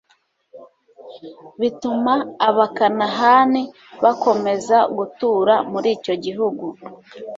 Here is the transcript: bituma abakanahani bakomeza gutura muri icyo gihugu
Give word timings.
bituma 1.59 2.13
abakanahani 2.47 3.61
bakomeza 4.03 4.77
gutura 4.97 5.53
muri 5.71 5.87
icyo 5.97 6.15
gihugu 6.23 6.65